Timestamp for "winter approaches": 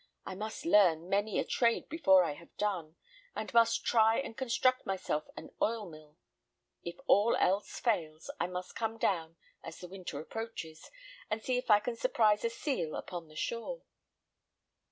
9.87-10.89